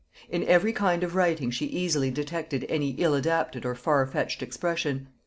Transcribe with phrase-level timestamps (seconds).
[0.31, 5.09] In every kind of writing she easily detected any ill adapted or far fetched expression.